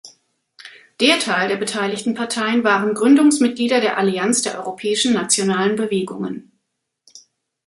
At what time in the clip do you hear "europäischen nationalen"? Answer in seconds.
4.57-5.75